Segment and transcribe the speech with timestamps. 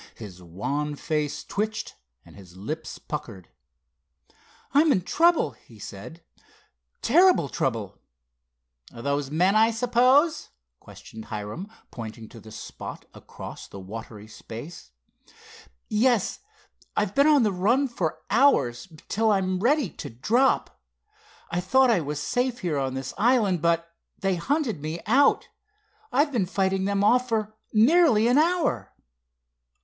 [0.15, 1.95] His wan face twitched
[2.25, 3.49] and his lips puckered.
[4.73, 7.99] "I'm in trouble," he said—"terrible trouble."
[8.91, 14.89] "Those men, I suppose?" questioned Hiram, pointing to the spot across the watery space.
[15.87, 16.39] "Yes,
[16.97, 20.81] I've been on a run for hours, till I'm ready to drop.
[21.51, 25.49] I thought I was safe here on this island, but they hunted me out.
[26.11, 28.93] I've been fighting them off for nearly an hour."